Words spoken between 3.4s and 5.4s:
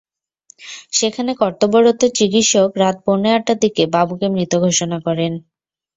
দিকে বাবুকে মৃত ঘোষণা করেন।